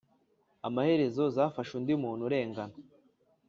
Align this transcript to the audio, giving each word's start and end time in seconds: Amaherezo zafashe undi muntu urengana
Amaherezo 0.67 1.23
zafashe 1.35 1.71
undi 1.77 1.93
muntu 2.03 2.21
urengana 2.27 2.75